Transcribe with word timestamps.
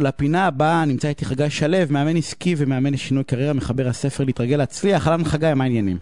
לפינה 0.00 0.46
הבאה 0.46 0.84
נמצא 0.84 1.08
איתי 1.08 1.24
חגי 1.24 1.50
שלו, 1.50 1.78
מאמן 1.90 2.16
עסקי 2.16 2.54
ומאמן 2.58 2.92
לשינוי 2.92 3.24
קריירה, 3.24 3.52
מחבר 3.52 3.88
הספר 3.88 4.24
להתרגל 4.24 4.56
להצליח. 4.56 5.08
אהלן 5.08 5.24
חגי, 5.24 5.54
מה 5.56 5.64
העניינים? 5.64 5.96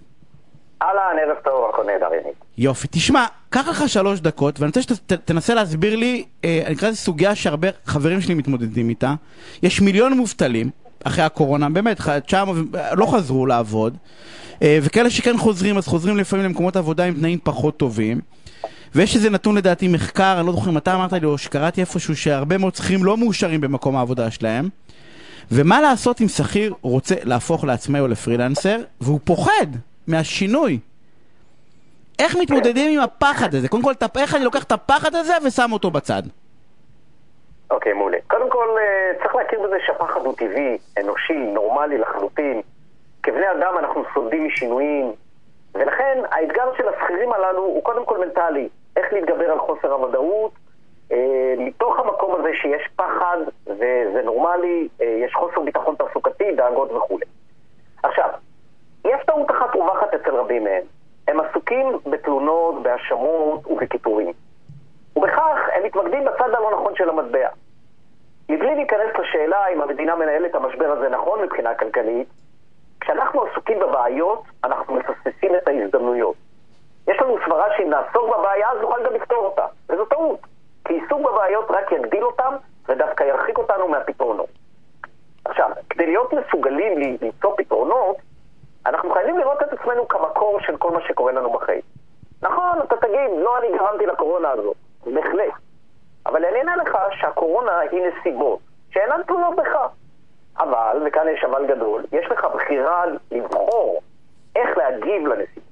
אהלן, 0.83 1.19
ערב 1.27 1.37
טוב, 1.45 1.71
הכל 1.73 1.83
נהדר, 1.87 2.07
יניב. 2.07 2.35
יופי, 2.59 2.89
תשמע, 2.91 3.27
קח 3.51 3.69
לך 3.69 3.89
שלוש 3.89 4.21
דקות, 4.21 4.61
ואני 4.61 4.69
רוצה 4.69 4.83
שתנסה 4.83 5.55
להסביר 5.55 5.97
לי, 5.97 6.25
אה, 6.45 6.63
אני 6.67 6.75
אקרא 6.75 6.89
לזה 6.89 6.97
סוגיה 6.97 7.35
שהרבה 7.35 7.69
חברים 7.85 8.21
שלי 8.21 8.35
מתמודדים 8.35 8.89
איתה. 8.89 9.15
יש 9.63 9.81
מיליון 9.81 10.13
מובטלים, 10.13 10.71
אחרי 11.05 11.25
הקורונה, 11.25 11.71
באמת, 11.71 12.01
900, 12.27 12.57
לא 12.97 13.07
חזרו 13.07 13.47
לעבוד, 13.47 13.97
אה, 14.63 14.79
וכאלה 14.83 15.11
שכן 15.11 15.39
חוזרים, 15.39 15.77
אז 15.77 15.87
חוזרים 15.87 16.17
לפעמים 16.17 16.45
למקומות 16.45 16.77
עבודה 16.77 17.05
עם 17.05 17.15
תנאים 17.15 17.39
פחות 17.43 17.77
טובים. 17.77 18.21
ויש 18.95 19.17
איזה 19.17 19.31
נתון 19.31 19.57
לדעתי 19.57 19.89
מחקר, 19.89 20.35
אני 20.39 20.47
לא 20.47 20.53
זוכר 20.53 20.71
אם 20.71 20.77
אתה 20.77 20.95
אמרת 20.95 21.13
לי 21.13 21.27
או 21.27 21.39
שקראתי 21.39 21.81
איפשהו 21.81 22.17
שהרבה 22.17 22.59
מאוד 22.59 22.75
שכירים 22.75 23.05
לא 23.05 23.17
מאושרים 23.17 23.61
במקום 23.61 23.97
העבודה 23.97 24.31
שלהם 24.31 24.69
ומה 25.53 25.81
לעשות 25.81 26.21
אם 26.21 26.29
שכיר 26.29 26.75
רוצה 26.83 27.15
להפוך 27.25 27.65
לעצמאי 27.65 28.01
או 28.01 28.09
לפרילנסר 28.09 28.77
והוא 29.01 29.21
פוחד 29.25 29.67
מהשינוי 30.07 30.79
איך 32.19 32.37
מתמודדים 32.41 32.99
עם 32.99 33.05
הפחד 33.05 33.55
הזה? 33.55 33.69
קודם 33.69 33.83
כל, 33.83 33.93
איך 34.19 34.35
אני 34.35 34.45
לוקח 34.45 34.63
את 34.63 34.73
הפחד 34.73 35.15
הזה 35.15 35.33
ושם 35.47 35.73
אותו 35.73 35.91
בצד? 35.91 36.23
אוקיי, 37.71 37.93
מעולה. 37.93 38.19
קודם 38.27 38.51
כל, 38.51 38.69
אה, 38.79 39.23
צריך 39.23 39.35
להכיר 39.35 39.61
בזה 39.63 39.77
שהפחד 39.87 40.21
הוא 40.21 40.35
טבעי, 40.37 40.79
אנושי, 41.01 41.39
נורמלי 41.55 41.99
לחלוטין. 41.99 42.61
כבני 43.23 43.51
אדם 43.51 43.75
אנחנו 43.79 44.05
סולדים 44.15 44.47
משינויים, 44.47 45.13
ולכן 45.75 46.19
האתגר 46.31 46.73
של 46.77 46.89
השכירים 46.89 47.33
הללו 47.33 47.63
הוא 47.63 47.83
קודם 47.85 48.07
כל 48.07 48.19
מנטלי. 48.19 48.69
איך 48.97 49.13
להתגבר 49.13 49.51
על 49.51 49.59
חוסר 49.59 49.93
הוודאות, 49.93 50.53
אה, 51.13 51.55
מתוך 51.59 51.99
המקום 51.99 52.35
הזה 52.35 52.49
שיש 52.55 52.89
פחד, 52.97 53.37
וזה 53.67 54.23
נורמלי, 54.25 54.89
אה, 55.01 55.07
יש 55.07 55.35
חוסר 55.35 55.61
ביטחון 55.61 55.95
תעסוקתי, 55.95 56.53
דאגות 56.57 56.93
וכולי. 56.93 57.25
עכשיו, 58.03 58.29
יש 59.05 59.25
טעות 59.27 59.51
אחת 59.51 59.75
רווחת 59.77 60.15
אצל 60.15 60.37
רבים 60.37 60.65
מהם. 60.65 60.83
הם 61.29 61.41
עסוקים 61.41 61.87
בתלונות, 62.11 62.83
בהאשמות 62.83 63.67
ובקיטורים. 63.67 64.33
ובכך 65.17 65.59
הם 65.75 65.83
מתמקדים 65.85 66.25
בצד 66.25 66.55
הלא 66.55 66.71
נכון 66.73 66.93
של 66.97 67.09
המטבע. 67.09 67.49
מבלי 68.49 68.75
להיכנס 68.75 69.11
לשאלה 69.19 69.67
אם 69.69 69.83
המדינה 69.83 70.17
מנהלת 70.17 70.51
את 70.51 70.55
המשבר 70.55 70.91
הזה 70.91 71.09
נכון 71.09 71.43
מבחינה 71.43 71.75
כלכלית, 71.75 72.29
כשאנחנו 73.01 73.43
עסוקים 73.43 73.79
בבעיות, 73.79 74.43
אנחנו 74.65 74.95
מפספסים 74.95 75.57
את 75.57 75.69
ההזדמנויות. 75.69 76.37
יש 77.09 77.21
לנו 77.21 77.37
סברה 77.47 77.67
שאם 77.77 77.91
נעסוק 77.91 78.39
בבעיה, 78.39 78.71
אז 78.71 78.79
נוכל 78.81 79.05
גם 79.07 79.15
לפתור 79.15 79.39
אותה. 79.39 79.67
וזו 79.89 80.05
טעות. 80.05 80.41
כי 80.85 80.95
עיסוק 80.95 81.21
בבעיות 81.21 81.71
רק 81.71 81.93
יגדיל 81.93 82.25
אותם, 82.25 82.55
ודווקא 82.89 83.25
ירחיק 83.25 83.59
אותנו 83.59 83.89
מהפתרונות. 83.89 84.49
עכשיו, 85.45 85.71
כדי 85.91 86.07
להיות 86.07 86.33
מסוגלים 86.33 86.99
למצוא 87.23 87.55
פתרונות, 87.57 88.17
אנחנו 88.87 89.13
חייבים 89.13 89.39
לראות 89.39 89.63
את 89.63 89.73
עצמנו 89.73 90.09
כמקור 90.09 90.61
של 90.61 90.77
כל 90.77 90.91
מה 90.91 91.01
שקורה 91.09 91.33
לנו 91.33 91.53
בחיים. 91.53 91.83
נכון, 92.43 92.79
אתה 92.85 92.97
תגיד, 92.97 93.31
לא 93.39 93.59
אני 93.59 93.79
גרמתי 93.79 94.07
לקורונה 94.07 94.51
הזאת. 94.51 94.77
בהחלט. 95.07 95.53
אבל 96.27 96.45
אני 96.45 96.59
אענה 96.59 96.77
לך 96.77 96.99
שהקורונה 97.11 97.79
היא 97.79 98.03
נסיבות 98.07 98.59
שאינן 98.91 99.23
תלויות 99.27 99.57
בך. 99.57 99.77
אבל, 100.59 101.03
וכאן 101.07 101.29
יש 101.29 101.45
אבל 101.45 101.67
גדול, 101.67 102.05
יש 102.13 102.27
לך 102.31 102.47
בחירה 102.55 103.05
לבחור 103.31 104.01
איך 104.57 104.79
להגיב 104.79 105.27
לנסיבות. 105.27 105.72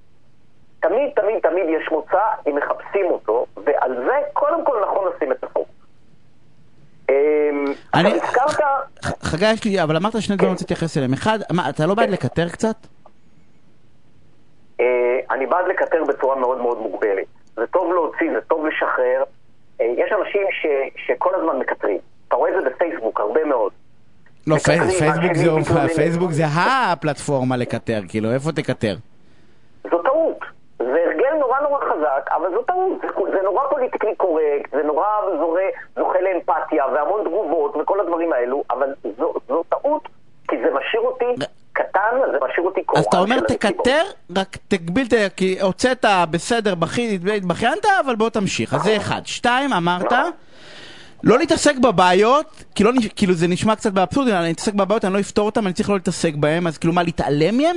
תמיד, 0.80 1.10
תמיד, 1.16 1.38
תמיד 1.42 1.64
יש 1.68 1.88
מוצא 1.90 2.22
אם 2.48 2.56
מחפשים 2.56 3.06
אותו, 3.06 3.46
ועל 3.56 3.96
זה 4.06 4.16
קודם 4.32 4.64
כל 4.64 4.82
נכון 4.82 5.08
לשים 5.14 5.32
את 5.32 5.44
הפוקוס. 5.44 5.74
אמ, 7.10 7.64
אני... 7.94 8.20
חגי, 9.22 9.52
יש 9.52 9.64
לי, 9.64 9.82
אבל 9.82 9.96
אמרת 9.96 10.12
שני 10.22 10.36
דברים 10.36 10.50
שרציתי 10.50 10.74
להתייחס 10.74 10.96
אליהם. 10.96 11.12
אחד, 11.12 11.38
מה, 11.52 11.68
אתה 11.68 11.86
לא 11.86 11.94
בעד 11.94 12.10
לקטר 12.10 12.48
קצת? 12.48 12.76
אה, 14.80 14.86
אני 15.30 15.46
בעד 15.46 15.64
לקטר 15.68 16.04
בצורה 16.04 16.36
מאוד 16.36 16.58
מאוד 16.58 16.78
מוגבלת. 16.78 17.26
זה 17.56 17.66
טוב 17.66 17.92
להוציא, 17.92 18.30
זה 18.32 18.40
טוב 18.40 18.66
לשחרר. 18.66 19.24
אה, 19.80 19.86
יש 19.96 20.12
אנשים 20.12 20.42
שכל 20.96 21.34
הזמן 21.34 21.58
מקטרים. 21.58 21.98
אתה 22.28 22.36
רואה 22.36 22.50
את 22.50 22.62
זה 22.62 22.70
בפייסבוק, 22.70 23.20
הרבה 23.20 23.44
מאוד. 23.44 23.72
לא, 24.46 24.56
פייסבוק 25.94 26.30
זה 26.30 26.44
הפלטפורמה 26.46 27.56
לקטר, 27.56 28.00
כאילו, 28.08 28.32
איפה 28.32 28.52
תקטר? 28.52 28.94
זו 29.90 30.02
טעות. 30.02 30.38
זה 30.78 30.98
הרגל 31.06 31.38
נורא 31.70 31.84
חזק, 31.84 32.30
אבל 32.36 32.50
זו 32.50 32.62
טעות. 32.62 33.00
זה, 33.00 33.36
זה 33.36 33.42
נורא 33.44 33.62
פוליטיקלי 33.70 34.14
קורקט, 34.16 34.70
זה 34.70 34.82
נורא 34.82 35.06
זורה, 35.38 35.64
זוכה 35.96 36.20
לאמפתיה 36.20 36.84
והמון 36.86 37.20
תגובות 37.24 37.76
וכל 37.76 38.00
הדברים 38.00 38.32
האלו, 38.32 38.64
אבל 38.70 38.94
זו, 39.18 39.34
זו 39.48 39.62
טעות, 39.68 40.08
כי 40.48 40.56
זה 40.56 40.70
משאיר 40.74 41.02
אותי 41.02 41.46
קטן, 41.72 42.20
זה 42.32 42.38
משאיר 42.48 42.66
אותי 42.66 42.84
קורבן 42.84 43.00
אז 43.00 43.06
אתה 43.06 43.18
אומר 43.18 43.40
תקטר, 43.40 44.02
רק 44.36 44.56
תגביל, 44.68 45.06
כי 45.36 45.60
הוצאת 45.60 46.04
בסדר, 46.30 46.74
התבכיינת, 47.36 47.86
אבל 48.04 48.16
בוא 48.16 48.28
תמשיך. 48.28 48.74
אז 48.74 48.82
זה 48.82 48.96
אחד. 48.96 49.20
שתיים, 49.24 49.72
אמרת... 49.72 50.12
לא 51.24 51.38
להתעסק 51.38 51.76
בבעיות, 51.78 52.64
כי 52.74 52.84
לא, 52.84 52.90
כאילו 53.16 53.32
זה 53.32 53.48
נשמע 53.48 53.76
קצת 53.76 53.92
באבסורדי, 53.92 54.32
אני 54.32 54.52
אתעסק 54.52 54.74
בבעיות, 54.74 55.04
אני 55.04 55.14
לא 55.14 55.20
אפתור 55.20 55.46
אותן, 55.46 55.64
אני 55.64 55.72
צריך 55.72 55.88
לא 55.88 55.94
להתעסק 55.94 56.34
בהן, 56.34 56.66
אז 56.66 56.78
כאילו 56.78 56.92
מה, 56.92 57.02
להתעלם 57.02 57.56
מהן? 57.56 57.76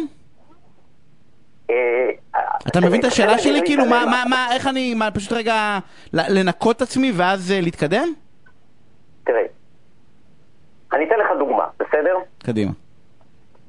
אתה 2.68 2.80
מבין 2.81 3.00
את 3.00 3.06
השאלה 3.06 3.38
שלי? 3.38 3.62
כאילו, 3.66 3.86
מה, 3.86 4.06
מה, 4.06 4.24
מה, 4.30 4.47
איך 4.56 4.68
אני, 4.68 4.94
מה, 4.94 5.12
פשוט 5.12 5.34
רגע 5.34 5.80
לנקות 6.14 6.78
את 6.78 6.81
עצמי 6.81 7.12
ואז 7.18 7.52
אה, 7.52 7.62
להתקדם? 7.62 8.08
תראה, 9.24 9.44
אני 10.94 11.08
אתן 11.08 11.19
לך 11.19 11.28
דוגמה, 11.40 11.68
בסדר? 11.80 12.18
קדימה. 12.44 12.72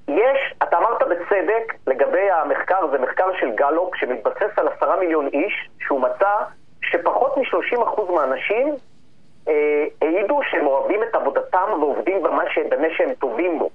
יש, 0.08 0.54
אתה 0.62 0.78
אמרת 0.78 1.02
בצדק 1.02 1.74
לגבי 1.86 2.30
המחקר, 2.30 2.90
זה 2.92 2.98
מחקר 2.98 3.26
של 3.40 3.50
גלופ 3.54 3.96
שמתבסס 3.96 4.58
על 4.58 4.68
עשרה 4.68 5.00
מיליון 5.00 5.26
איש, 5.26 5.68
שהוא 5.80 6.00
מצא 6.00 6.30
שפחות 6.82 7.36
מ-30% 7.36 8.12
מהאנשים 8.14 8.74
אה, 9.48 9.84
העידו 10.02 10.40
שהם 10.50 10.66
אוהבים 10.66 11.02
את 11.02 11.14
עבודתם 11.14 11.68
ועובדים 11.80 12.22
במה, 12.22 12.42
ש... 12.54 12.58
במה 12.70 12.86
שהם 12.96 13.14
טובים 13.14 13.58
בו. 13.58 13.70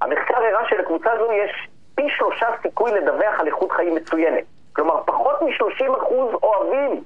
המחקר 0.00 0.36
הראה 0.36 0.68
שלקבוצה 0.68 1.10
זו 1.18 1.32
יש 1.32 1.68
פי 1.96 2.02
שלושה 2.08 2.46
סיכוי 2.62 2.90
לדווח 2.90 3.40
על 3.40 3.46
איכות 3.46 3.72
חיים 3.72 3.94
מצוינת. 3.94 4.44
כלומר, 4.72 5.02
פחות 5.04 5.42
מ-30% 5.42 6.12
אוהבים 6.42 7.04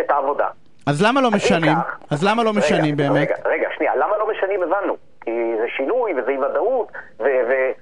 את 0.00 0.10
העבודה. 0.10 0.48
אז 0.86 1.02
למה 1.02 1.20
לא 1.20 1.30
משנים? 1.30 1.76
אז 2.10 2.24
למה 2.24 2.44
לא 2.44 2.52
משנים 2.52 2.96
באמת? 2.96 3.30
רגע, 3.30 3.34
רגע, 3.44 3.68
שנייה, 3.76 3.96
למה 3.96 4.18
לא 4.18 4.28
משנים 4.30 4.62
הבנו. 4.62 4.96
כי 5.20 5.30
זה 5.60 5.66
שינוי 5.76 6.12
וזה 6.16 6.30
אי 6.30 6.38
ודאות 6.38 6.92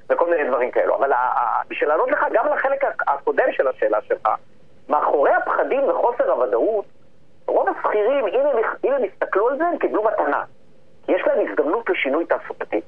וכל 0.08 0.30
מיני 0.30 0.48
דברים 0.48 0.70
כאלו. 0.70 0.96
אבל 0.96 1.10
בשביל 1.68 1.88
לענות 1.88 2.10
לך 2.10 2.24
גם 2.32 2.46
לחלק 2.46 2.84
הקודם 3.08 3.52
של 3.52 3.68
השאלה 3.68 3.98
שלך, 4.02 4.28
מאחורי 4.88 5.30
הפחדים 5.32 5.88
וחוסר 5.88 6.30
הוודאות, 6.30 6.84
רוב 7.46 7.68
השכירים, 7.68 8.26
אם 8.84 8.92
הם 8.92 9.02
הסתכלו 9.04 9.48
על 9.48 9.58
זה, 9.58 9.66
הם 9.66 9.78
קיבלו 9.78 10.04
מתנה. 10.04 10.44
יש 11.08 11.22
להם 11.26 11.48
הזדמנות 11.48 11.90
לשינוי 11.90 12.24
תעסוקתי. 12.26 12.80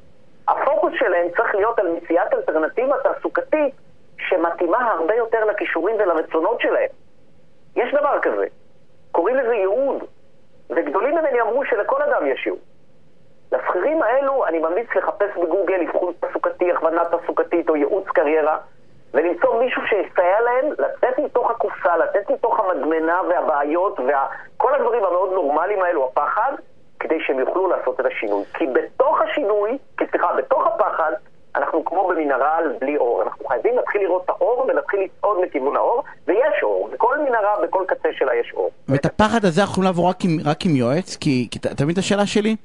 הפוקוס 0.50 0.92
שלהם 0.98 1.26
צריך 1.36 1.54
להיות 1.54 1.78
על 1.78 1.88
מציאת 1.88 2.34
אלטרנטיבה 2.34 2.96
תעסוקתית 3.02 3.74
שמתאימה 4.18 4.92
הרבה 4.92 5.14
יותר 5.14 5.44
לכישורים 5.44 5.96
ולרצונות 5.98 6.60
שלהם. 6.60 6.88
יש 7.76 7.94
דבר 7.94 8.20
כזה, 8.22 8.46
קוראים 9.12 9.36
לזה 9.36 9.54
ייעוד, 9.54 10.04
וגדולים 10.70 11.16
ממני 11.16 11.40
אמרו 11.40 11.64
שלכל 11.64 12.02
אדם 12.02 12.26
יש 12.26 12.46
ייעוד. 12.46 12.60
לשכירים 13.52 14.02
האלו 14.02 14.46
אני 14.46 14.58
ממליץ 14.58 14.88
לחפש 14.96 15.36
בגוגל 15.36 15.80
אבחון 15.86 16.12
תעסוקתי, 16.20 16.72
הכוונה 16.72 17.04
תעסוקתית 17.04 17.68
או 17.68 17.76
ייעוץ 17.76 18.08
קריירה, 18.08 18.58
ולמצוא 19.14 19.60
מישהו 19.62 19.82
שיסייע 19.86 20.40
להם 20.40 20.72
לצאת 20.78 21.18
מתוך 21.18 21.50
הקופסה, 21.50 21.96
לצאת 21.96 22.30
מתוך 22.30 22.60
המדמנה 22.60 23.20
והבעיות 23.28 24.00
וכל 24.00 24.74
הדברים 24.74 25.04
המאוד 25.04 25.32
נורמליים 25.32 25.82
האלו, 25.82 26.04
הפחד, 26.04 26.52
כדי 27.00 27.18
שהם 27.26 27.38
יוכלו 27.38 27.68
לעשות 27.68 28.00
את 28.00 28.06
השינוי. 28.06 28.44
כי 28.54 28.64
בתוך 28.66 29.20
השינוי, 29.20 29.78
סליחה, 30.10 30.28
בתוך 30.38 30.66
הפחד, 30.66 31.12
אנחנו 31.56 31.84
כמו 31.84 32.08
במנהרה 32.08 32.58
בלי 32.80 32.96
אור. 32.96 33.22
אנחנו 33.22 33.44
חייבים 33.44 33.76
להתחיל 33.76 34.02
לראות 34.02 34.22
את 34.24 34.30
האור 34.30 34.66
ולהתחיל 34.68 35.00
לצעוד 35.00 35.38
מכיוון 35.44 35.76
האור, 35.76 36.02
ויש 36.26 36.62
אור. 36.62 36.88
בכל 36.92 37.18
מנהרה, 37.18 37.54
בכל 37.62 37.84
קצה 37.86 38.08
שלה 38.12 38.34
יש 38.34 38.52
אור. 38.54 38.70
ואת 38.88 39.04
הפחד 39.04 39.44
הזה 39.44 39.60
אנחנו 39.60 39.82
לעבור 39.82 40.08
רק 40.08 40.24
עם, 40.24 40.38
רק 40.44 40.66
עם 40.66 40.76
יועץ? 40.76 41.16
כי, 41.16 41.48
כי 41.50 41.58
אתה 41.58 41.84
מבין 41.84 41.92
את 41.92 41.98
השאלה 41.98 42.26
שלי? 42.26 42.56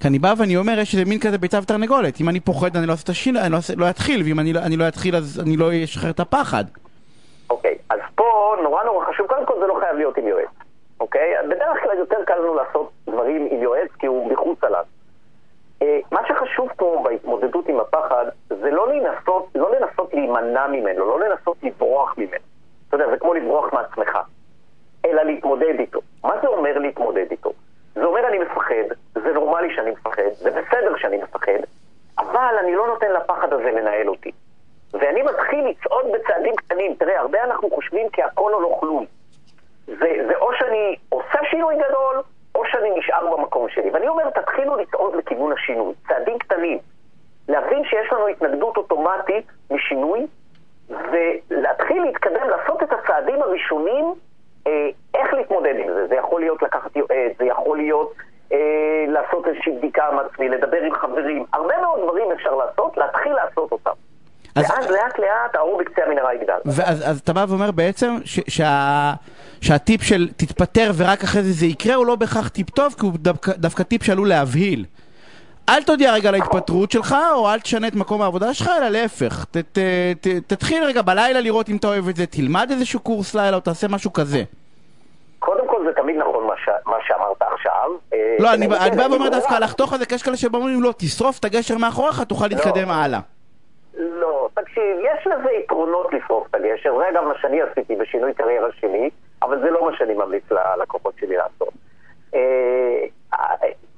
כי 0.00 0.08
אני 0.08 0.18
בא 0.18 0.34
ואני 0.38 0.56
אומר, 0.56 0.78
יש 0.78 0.94
איזה 0.94 1.04
מין 1.04 1.20
כזה 1.20 1.38
ביצה 1.38 1.58
ותרנגולת. 1.62 2.20
אם 2.20 2.28
אני 2.28 2.40
פוחד, 2.40 2.76
אני 2.76 2.86
לא 2.86 2.92
אעשה 2.92 3.04
את 3.04 3.08
השינוי, 3.08 3.42
אני 3.42 3.52
לא, 3.52 3.58
לא 3.76 3.90
אתחיל, 3.90 4.22
ואם 4.24 4.40
אני, 4.40 4.52
לא, 4.52 4.60
אני 4.60 4.76
לא 4.76 4.88
אתחיל, 4.88 5.16
אז 5.16 5.42
אני 5.46 5.56
לא 5.56 5.70
אשחרר 5.84 6.10
את 6.10 6.20
הפחד. 6.20 6.64
אוקיי, 7.50 7.74
אז 7.90 7.98
פה 8.14 8.54
נורא 8.62 8.84
נורא 8.84 9.06
חשוב, 9.06 9.26
קודם 9.26 9.46
כל 9.46 9.54
זה 9.60 9.66
לא 9.66 9.76
חייב 9.80 9.96
להיות 9.96 10.18
עם 10.18 10.26
יועץ. 10.28 10.61
אוקיי? 11.00 11.34
בדרך 11.48 11.82
כלל 11.82 11.98
יותר 11.98 12.24
קל 12.24 12.38
לנו 12.38 12.54
לעשות 12.54 12.90
דברים 13.06 13.48
עם 13.50 13.62
יועץ 13.62 13.90
כי 13.98 14.06
הוא 14.06 14.32
מחוץ 14.32 14.64
עליו. 14.64 14.84
אה, 15.82 16.00
מה 16.12 16.20
שחשוב 16.28 16.68
פה 16.76 17.00
בהתמודדות 17.04 17.68
עם 17.68 17.80
הפחד 17.80 18.26
זה 18.48 18.70
לא 18.70 18.92
לנסות, 18.92 19.46
לא 19.54 19.70
לנסות 19.74 20.14
להימנע 20.14 20.66
ממנו, 20.66 21.06
לא 21.06 21.20
לנסות 21.20 21.56
לברוח 21.62 22.14
ממנו. 22.18 22.44
אתה 22.88 22.96
יודע, 22.96 23.10
זה 23.10 23.16
כמו 23.18 23.34
לברוח 23.34 23.72
מעצמך, 23.72 24.18
אלא 25.04 25.22
להתמודד 25.22 25.74
איתו. 25.78 26.00
מה 26.24 26.34
זה 26.42 26.48
אומר 26.48 26.78
להתמודד 26.78 27.30
איתו? 27.30 27.52
זה 27.94 28.04
אומר 28.04 28.28
אני 28.28 28.38
מפחד, 28.38 28.94
זה 29.14 29.32
נורמלי 29.32 29.74
שאני 29.74 29.90
מפחד, 29.90 30.28
זה 30.32 30.50
בסדר 30.50 30.96
שאני 30.96 31.16
מפחד, 31.16 31.58
אבל 32.18 32.54
אני 32.60 32.74
לא 32.74 32.86
נותן 32.86 33.12
לפחד 33.12 33.52
הזה 33.52 33.70
לנהל 33.70 34.08
אותי. 34.08 34.30
ואני 34.92 35.22
מתחיל 35.22 35.66
לצעוד 35.68 36.06
בצעדים 36.12 36.56
קטנים. 36.56 36.94
תראה, 36.94 37.20
הרבה 37.20 37.44
אנחנו 37.44 37.70
חושבים 37.70 38.08
כי 38.08 38.22
הכל 38.22 38.54
או 38.54 38.60
לא 38.60 38.76
כלום. 38.80 39.06
זה, 39.86 40.24
זה 40.28 40.36
או 40.36 40.50
שאני 40.58 40.96
עושה 41.08 41.38
שינוי 41.50 41.74
גדול, 41.74 42.22
או 42.54 42.62
שאני 42.66 42.90
נשאר 42.98 43.36
במקום 43.36 43.68
שלי. 43.68 43.90
ואני 43.90 44.08
אומר, 44.08 44.30
תתחילו 44.30 44.76
לצעוד 44.76 45.14
לכיוון 45.16 45.52
השינוי. 45.52 45.94
צעדים 46.08 46.38
קטנים. 46.38 46.78
להבין 47.48 47.84
שיש 47.84 48.12
לנו 48.12 48.28
התנגדות 48.28 48.76
אוטומטית 48.76 49.46
משינוי, 49.70 50.26
ולהתחיל 50.88 52.02
להתקדם, 52.02 52.48
לעשות 52.48 52.82
את 52.82 52.92
הצעדים 52.92 53.42
הראשונים, 53.42 54.14
אה, 54.66 54.88
איך 55.14 55.34
להתמודד 55.34 55.74
עם 55.78 55.92
זה. 55.92 56.06
זה 56.06 56.14
יכול 56.14 56.40
להיות 56.40 56.62
לקחת 56.62 56.96
יועץ, 56.96 57.38
זה 57.38 57.44
יכול 57.44 57.76
להיות 57.76 58.12
אה, 58.52 59.04
לעשות 59.08 59.48
איזושהי 59.48 59.72
בדיקה 59.72 60.08
עם 60.08 60.18
עצמי, 60.18 60.48
לדבר 60.48 60.82
עם 60.82 60.94
חברים. 60.94 61.44
הרבה 61.52 61.80
מאוד 61.80 62.00
דברים 62.00 62.32
אפשר 62.32 62.54
לעשות, 62.54 62.96
להתחיל 62.96 63.32
לעשות 63.32 63.72
אותם. 63.72 63.90
אז... 64.54 64.70
ואז 64.70 64.90
לאט 64.90 65.18
לאט 65.18 65.54
האור 65.54 65.78
בקצה 65.78 66.02
המנהרה 66.06 66.34
יגדל. 66.34 66.54
ואז 66.64 67.10
אז 67.10 67.18
אתה 67.18 67.32
בא 67.32 67.44
ואומר 67.48 67.70
בעצם 67.70 68.16
ש, 68.24 68.40
שה, 68.48 69.12
שהטיפ 69.60 70.02
של 70.02 70.28
תתפטר 70.36 70.90
ורק 70.96 71.24
אחרי 71.24 71.42
זה 71.42 71.52
זה 71.52 71.66
יקרה 71.66 71.94
הוא 71.94 72.06
לא 72.06 72.16
בהכרח 72.16 72.48
טיפ 72.48 72.70
טוב, 72.70 72.94
כי 72.98 73.06
הוא 73.06 73.12
דווקא, 73.14 73.52
דווקא 73.52 73.82
טיפ 73.82 74.02
שעלול 74.02 74.28
להבהיל. 74.28 74.84
אל 75.68 75.82
תודיע 75.82 76.12
רגע 76.12 76.28
על 76.28 76.34
ההתפטרות 76.34 76.90
שלך, 76.90 77.16
או 77.34 77.50
אל 77.50 77.60
תשנה 77.60 77.88
את 77.88 77.94
מקום 77.94 78.22
העבודה 78.22 78.54
שלך, 78.54 78.70
אלא 78.78 78.88
להפך. 78.88 79.44
ת, 79.44 79.56
ת, 79.56 79.78
ת, 80.20 80.28
תתחיל 80.46 80.84
רגע 80.84 81.02
בלילה 81.02 81.40
לראות 81.40 81.68
אם 81.68 81.76
אתה 81.76 81.86
אוהב 81.86 82.08
את 82.08 82.16
זה, 82.16 82.26
תלמד 82.26 82.68
איזשהו 82.70 83.00
קורס 83.00 83.34
לילה, 83.34 83.56
או 83.56 83.60
תעשה 83.60 83.88
משהו 83.88 84.12
כזה. 84.12 84.42
קודם 85.38 85.68
כל 85.68 85.84
זה 85.86 86.02
תמיד 86.02 86.16
נכון 86.16 86.46
מה, 86.46 86.54
ש... 86.64 86.68
מה 86.86 86.96
שאמרת 87.06 87.42
עכשיו. 87.52 87.90
לא, 88.38 88.54
אני, 88.54 88.68
בא 88.68 89.06
ואומר 89.10 89.28
דווקא 89.28 89.54
לחתוך 89.54 89.92
על 89.92 89.98
זה, 89.98 90.06
כי 90.06 90.14
יש 90.14 90.22
כאלה 90.22 90.36
שאומרים 90.36 90.82
לא, 90.82 90.94
תשרוף 90.96 91.38
את 91.38 91.44
הגשר 91.44 91.78
מאחוריך, 91.78 92.22
תוכל 92.22 92.46
להתקדם 92.46 92.90
הלאה. 92.90 93.20
לא, 93.94 94.48
תקשיב, 94.54 94.96
יש 95.00 95.26
לזה 95.26 95.52
יתרונות 95.52 96.12
לשרוף 96.12 96.46
את 96.50 96.54
הגשר, 96.54 96.98
זה 96.98 97.08
אגב 97.08 97.24
מה 97.24 97.34
שאני 97.40 97.62
עשיתי 97.62 97.96
בשינוי 97.96 98.34
קריירה 98.34 98.68
שלי, 98.80 99.10
אבל 99.42 99.60
זה 99.60 99.70
לא 99.70 99.90
מה 99.90 99.96
שאני 99.96 100.14
ממליץ 100.14 100.44
ללקוחות 100.50 101.14
שלי 101.20 101.36
לעשות. 101.36 101.74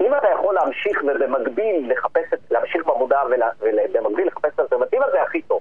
אם 0.01 0.15
אתה 0.19 0.29
יכול 0.35 0.55
להמשיך 0.55 1.03
ובמקביל 1.03 1.93
לחפש, 1.93 2.39
להמשיך 2.51 2.87
בעבודה 2.87 3.21
ובמקביל 3.61 4.27
לחפש 4.27 4.61
אלטרנטיבה, 4.61 5.05
זה 5.13 5.23
הכי 5.23 5.43
טוב. 5.43 5.61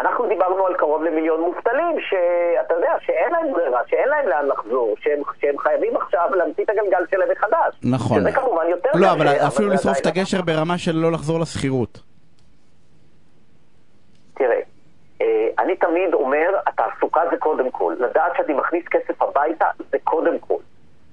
אנחנו 0.00 0.26
דיברנו 0.28 0.66
על 0.66 0.74
קרוב 0.74 1.02
למיליון 1.02 1.40
מובטלים, 1.40 1.96
שאתה 2.00 2.74
יודע, 2.74 2.92
שאין 3.00 3.32
להם 3.32 3.52
ברירה, 3.52 3.80
שאין 3.86 4.08
להם 4.08 4.28
לאן 4.28 4.46
לחזור, 4.46 4.94
שהם, 5.00 5.22
שהם 5.40 5.58
חייבים 5.58 5.96
עכשיו 5.96 6.30
להמציא 6.34 6.64
את 6.64 6.70
הגלגל 6.70 7.04
שלהם 7.10 7.28
מחדש. 7.30 7.74
נכון. 7.82 8.20
שזה 8.20 8.32
כמובן 8.32 8.66
יותר 8.68 8.90
לא, 8.94 9.12
אבל 9.12 9.28
אפילו 9.28 9.68
לשרוף 9.68 9.98
את 10.00 10.06
הגשר 10.06 10.42
ברמה 10.42 10.78
של 10.78 10.96
לא 10.96 11.12
לחזור 11.12 11.40
לשכירות. 11.40 11.98
תראה, 14.34 14.60
אני 15.74 15.80
תמיד 15.80 16.14
אומר, 16.14 16.50
התעסוקה 16.66 17.20
זה 17.30 17.36
קודם 17.36 17.70
כל. 17.70 17.94
לדעת 17.98 18.32
שאני 18.36 18.54
מכניס 18.54 18.84
כסף 18.90 19.22
הביתה 19.22 19.66
זה 19.90 19.98
קודם 20.04 20.38
כל. 20.38 20.58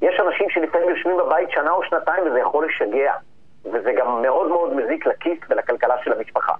יש 0.02 0.20
אנשים 0.20 0.50
שלפעמים 0.50 0.90
יושבים 0.90 1.18
בבית 1.18 1.50
שנה 1.52 1.72
או 1.72 1.84
שנתיים 1.84 2.24
וזה 2.28 2.40
יכול 2.40 2.68
לשגע. 2.68 3.14
וזה 3.66 3.92
גם 4.00 4.22
מאוד 4.22 4.48
מאוד 4.48 4.74
מזיק 4.74 5.06
לכיס 5.06 5.40
ולכלכלה 5.50 5.96
של 6.04 6.14
המשפחה. 6.14 6.54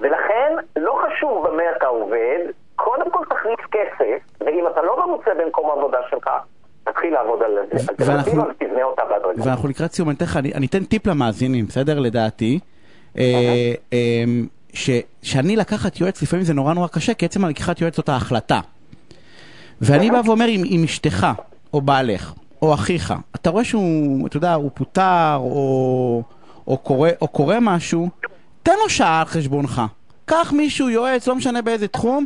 ולכן, 0.00 0.52
לא 0.76 0.98
חשוב 1.06 1.48
במה 1.48 1.62
אתה 1.76 1.86
עובד, 1.86 2.38
קודם 2.76 3.10
כל 3.10 3.24
תכניס 3.30 3.58
כסף, 3.70 4.40
ואם 4.40 4.66
אתה 4.72 4.82
לא 4.82 5.06
מרוצה 5.06 5.30
במקום 5.38 5.70
העבודה 5.70 5.98
שלך, 6.10 6.30
תתחיל 6.84 7.12
לעבוד 7.14 7.42
על 7.42 7.58
אלטרנטיבה 7.90 8.42
ותבנה 8.50 8.82
אותה 8.82 9.02
בהדרגה. 9.04 9.42
ואנחנו 9.44 9.68
לקראת 9.68 9.92
סיום, 9.92 10.08
אני 10.54 10.66
אתן 10.66 10.84
טיפ 10.84 11.06
למאזינים, 11.06 11.64
בסדר? 11.66 11.98
לדעתי. 11.98 12.58
שאני 15.22 15.56
לקחת 15.56 16.00
יועץ, 16.00 16.22
לפעמים 16.22 16.44
זה 16.44 16.54
נורא 16.54 16.74
נורא 16.74 16.88
קשה, 16.88 17.14
כי 17.14 17.24
עצם 17.24 17.44
הלקיחת 17.44 17.80
יועץ 17.80 17.96
זאת 17.96 18.08
ההחלטה. 18.08 18.60
ואני 19.80 20.10
בא 20.10 20.20
ואומר, 20.24 20.48
אם 20.48 20.82
אשתך, 20.84 21.26
או 21.74 21.80
בעלך, 21.80 22.32
או 22.62 22.74
אחיך, 22.74 23.14
אתה 23.34 23.50
רואה 23.50 23.64
שהוא, 23.64 24.26
אתה 24.26 24.36
יודע, 24.36 24.54
הוא 24.54 24.70
פוטר, 24.74 25.36
או, 25.36 26.22
או, 26.66 26.78
קורא, 26.78 27.10
או 27.20 27.28
קורא 27.28 27.56
משהו, 27.60 28.08
תן 28.62 28.72
לו 28.82 28.88
שעה 28.88 29.20
על 29.20 29.26
חשבונך. 29.26 29.82
קח 30.24 30.52
מישהו, 30.56 30.88
יועץ, 30.88 31.26
לא 31.26 31.34
משנה 31.34 31.62
באיזה 31.62 31.88
תחום, 31.88 32.24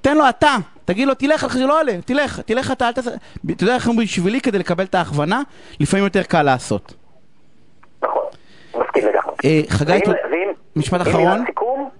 תן 0.00 0.16
לו 0.16 0.28
אתה, 0.28 0.56
תגיד 0.84 1.08
לו, 1.08 1.14
תלך, 1.14 1.52
זה 1.52 1.66
לא 1.66 1.80
עולה, 1.80 2.02
תלך, 2.04 2.40
תלך 2.40 2.70
אתה, 2.72 2.88
אל 2.88 2.92
תעשה... 2.92 3.10
אתה 3.50 3.64
יודע 3.64 3.74
איך 3.74 3.88
אומרים 3.88 4.06
בשבילי, 4.06 4.40
כדי 4.40 4.58
לקבל 4.58 4.84
את 4.84 4.94
ההכוונה, 4.94 5.42
לפעמים 5.80 6.04
יותר 6.04 6.22
קל 6.22 6.42
לעשות. 6.42 6.94
נכון, 8.02 8.22
מסכים 8.74 9.04
לגמרי. 9.06 9.66
חגי, 9.68 10.00
משפט 10.76 11.00
אחרון. 11.00 11.44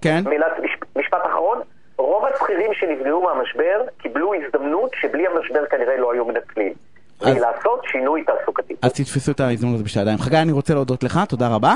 כן. 0.01 0.23
מילת, 0.25 0.51
משפט 0.95 1.25
אחרון, 1.25 1.61
רוב 1.97 2.25
השכירים 2.25 2.73
שנפגעו 2.73 3.23
מהמשבר 3.23 3.81
קיבלו 3.97 4.33
הזדמנות 4.33 4.91
שבלי 5.01 5.27
המשבר 5.27 5.65
כנראה 5.65 5.97
לא 5.97 6.13
היו 6.13 6.25
מנצלים. 6.25 6.73
אז... 7.21 7.37
לעשות 7.37 7.81
שינוי 7.91 8.23
תעסוקתי. 8.23 8.75
אז 8.81 8.93
תתפסו 8.93 9.31
את 9.31 9.39
ההזדמנות 9.39 9.75
הזאת 9.75 9.85
בשתי 9.85 9.99
ידיים. 9.99 10.17
חגי, 10.17 10.37
אני 10.37 10.51
רוצה 10.51 10.73
להודות 10.73 11.03
לך, 11.03 11.19
תודה 11.29 11.47
רבה. 11.47 11.73